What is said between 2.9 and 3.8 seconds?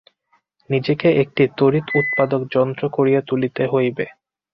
করিয়া তুলিতে